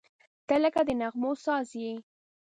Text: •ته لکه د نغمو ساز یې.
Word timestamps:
•ته 0.47 0.55
لکه 0.63 0.81
د 0.87 0.89
نغمو 1.01 1.31
ساز 1.45 1.69
یې. 1.81 1.93